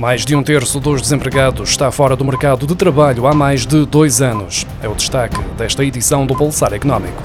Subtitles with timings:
[0.00, 3.84] Mais de um terço dos desempregados está fora do mercado de trabalho há mais de
[3.84, 4.66] dois anos.
[4.82, 7.22] É o destaque desta edição do Pulsar Económico.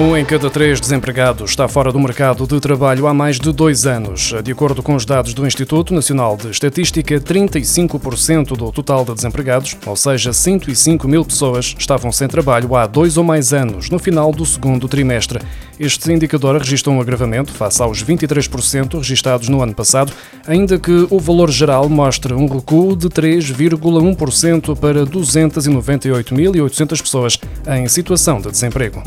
[0.00, 3.84] Um em cada três desempregados está fora do mercado de trabalho há mais de dois
[3.84, 4.32] anos.
[4.42, 9.76] De acordo com os dados do Instituto Nacional de Estatística, 35% do total de desempregados,
[9.84, 14.32] ou seja, 105 mil pessoas, estavam sem trabalho há dois ou mais anos, no final
[14.32, 15.38] do segundo trimestre.
[15.78, 20.14] Este indicador registra um agravamento face aos 23% registados no ano passado,
[20.46, 27.38] ainda que o valor geral mostre um recuo de 3,1% para 298.800 pessoas
[27.68, 29.02] em situação de desemprego.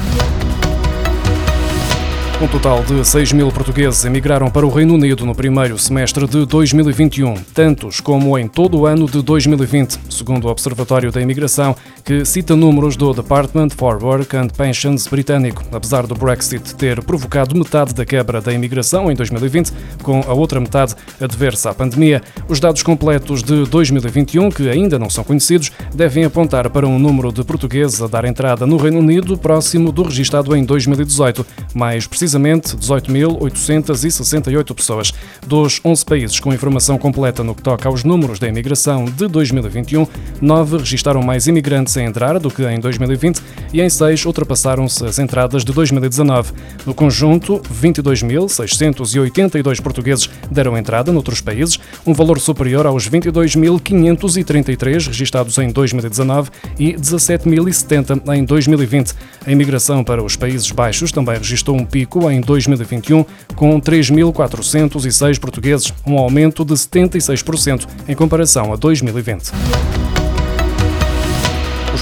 [2.44, 6.46] Um total de 6 mil portugueses emigraram para o Reino Unido no primeiro semestre de
[6.46, 12.26] 2021, tantos como em todo o ano de 2020, segundo o Observatório da Imigração, que
[12.26, 15.64] cita números do Department for Work and Pensions britânico.
[15.72, 19.72] Apesar do Brexit ter provocado metade da quebra da imigração em 2020,
[20.04, 25.00] com a outra metade a dever-se à pandemia, os dados completos de 2021, que ainda
[25.00, 29.00] não são conhecidos, devem apontar para um número de portugueses a dar entrada no Reino
[29.00, 35.14] Unido próximo do registado em 2018, mais precisamente precisamente 18.868 pessoas.
[35.46, 40.08] Dos 11 países com informação completa no que toca aos números da imigração de 2021,
[40.42, 43.40] 9 registaram mais imigrantes a entrar do que em 2020
[43.72, 46.52] e em 6 ultrapassaram-se as entradas de 2019.
[46.86, 55.72] No conjunto, 22.682 portugueses deram entrada noutros países, um valor superior aos 22.533 registados em
[55.72, 59.14] 2019 e 17.070 em 2020.
[59.46, 65.94] A imigração para os Países Baixos também registrou um pico em 2021, com 3.406 portugueses,
[66.06, 69.52] um aumento de 76% em comparação a 2020.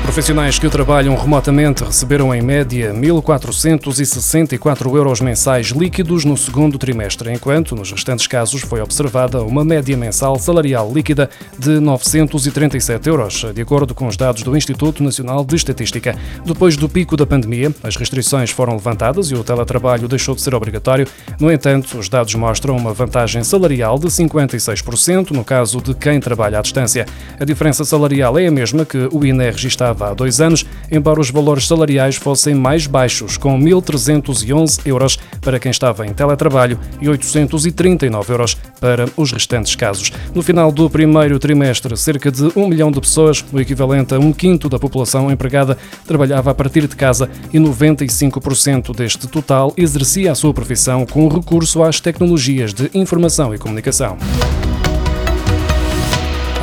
[0.03, 7.75] Profissionais que trabalham remotamente receberam em média 1.464 euros mensais líquidos no segundo trimestre, enquanto
[7.75, 13.95] nos restantes casos foi observada uma média mensal salarial líquida de 937 euros, de acordo
[13.95, 16.15] com os dados do Instituto Nacional de Estatística.
[16.45, 20.53] Depois do pico da pandemia, as restrições foram levantadas e o teletrabalho deixou de ser
[20.53, 21.07] obrigatório.
[21.39, 26.59] No entanto, os dados mostram uma vantagem salarial de 56% no caso de quem trabalha
[26.59, 27.05] à distância.
[27.39, 31.19] A diferença salarial é a mesma que o INE registrou estava há dois anos, embora
[31.19, 37.09] os valores salariais fossem mais baixos, com 1.311 euros para quem estava em teletrabalho e
[37.09, 40.11] 839 euros para os restantes casos.
[40.33, 44.31] No final do primeiro trimestre, cerca de um milhão de pessoas, o equivalente a um
[44.31, 50.35] quinto da população empregada, trabalhava a partir de casa e 95% deste total exercia a
[50.35, 54.17] sua profissão com recurso às tecnologias de informação e comunicação.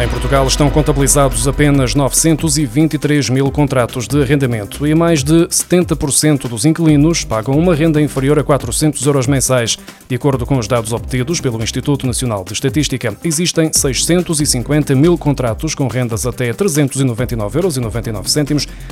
[0.01, 6.65] Em Portugal estão contabilizados apenas 923 mil contratos de arrendamento e mais de 70% dos
[6.65, 9.77] inquilinos pagam uma renda inferior a 400 euros mensais.
[10.09, 15.75] De acordo com os dados obtidos pelo Instituto Nacional de Estatística, existem 650 mil contratos
[15.75, 17.77] com rendas até 399,99 euros,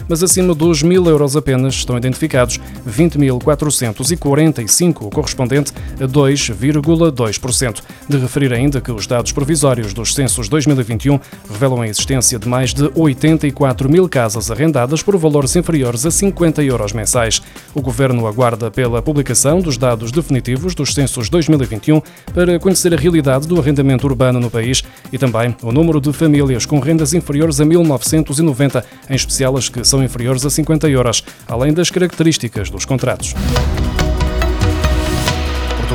[0.09, 7.81] mas acima dos 1.000 euros apenas estão identificados 20.445, o correspondente a 2,2%.
[8.09, 11.21] De referir ainda que os dados provisórios dos censos 2020 2021
[11.51, 16.62] revelam a existência de mais de 84 mil casas arrendadas por valores inferiores a 50
[16.62, 17.43] euros mensais.
[17.75, 22.01] O Governo aguarda pela publicação dos dados definitivos dos censos 2021
[22.33, 26.67] para conhecer a realidade do arrendamento urbano no país e também o número de famílias
[26.67, 31.73] com rendas inferiores a 1990, em especial as que são inferiores a 50 euros, além
[31.73, 33.34] das características dos contratos.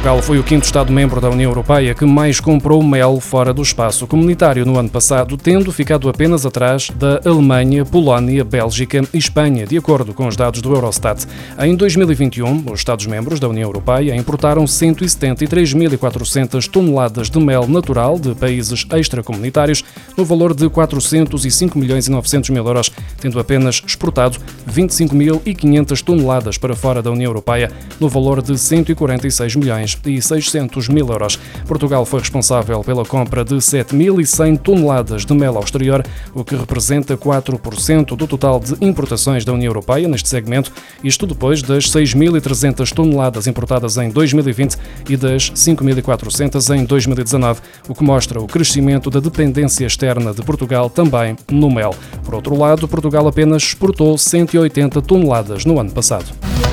[0.01, 4.07] Portugal foi o quinto Estado-membro da União Europeia que mais comprou mel fora do espaço
[4.07, 9.78] comunitário no ano passado, tendo ficado apenas atrás da Alemanha, Polónia, Bélgica e Espanha, de
[9.78, 11.28] acordo com os dados do Eurostat.
[11.59, 18.88] Em 2021, os Estados-membros da União Europeia importaram 173.400 toneladas de mel natural de países
[18.91, 19.86] extracomunitários,
[20.18, 26.75] no valor de 405 milhões e 900 mil euros, tendo apenas exportado 25.500 toneladas para
[26.75, 31.39] fora da União Europeia, no valor de 146 milhões milhões e 600 mil euros.
[31.67, 37.17] Portugal foi responsável pela compra de 7.100 toneladas de mel ao exterior, o que representa
[37.17, 40.71] 4% do total de importações da União Europeia neste segmento,
[41.03, 44.77] isto depois das 6.300 toneladas importadas em 2020
[45.09, 50.89] e das 5.400 em 2019, o que mostra o crescimento da dependência externa de Portugal
[50.89, 51.95] também no mel.
[52.23, 56.70] Por outro lado, Portugal apenas exportou 180 toneladas no ano passado.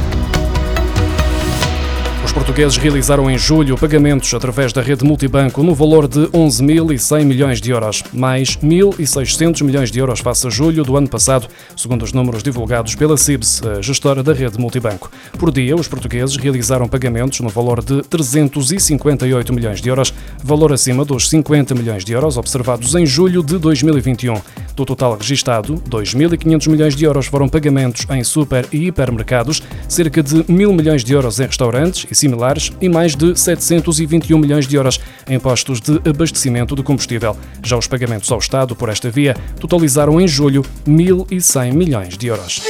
[2.38, 7.72] Portugueses realizaram em julho pagamentos através da rede multibanco no valor de 11.100 milhões de
[7.72, 12.40] euros, mais 1.600 milhões de euros face a julho do ano passado, segundo os números
[12.40, 15.10] divulgados pela CIBS, a gestora da rede multibanco.
[15.36, 21.04] Por dia, os portugueses realizaram pagamentos no valor de 358 milhões de euros, valor acima
[21.04, 24.40] dos 50 milhões de euros observados em julho de 2021.
[24.76, 30.44] Do total registado, 2.500 milhões de euros foram pagamentos em super e hipermercados, cerca de
[30.44, 35.00] 1.000 milhões de euros em restaurantes e similares e mais de 721 milhões de euros
[35.28, 37.36] em postos de abastecimento de combustível.
[37.64, 42.62] Já os pagamentos ao Estado por esta via totalizaram em julho 1.100 milhões de euros.